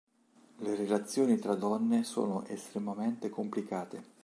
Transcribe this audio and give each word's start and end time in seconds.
Le 0.61 0.73
relazioni 0.73 1.37
tra 1.37 1.53
donne 1.53 2.03
sono 2.03 2.43
estremamente 2.47 3.29
complicate. 3.29 4.03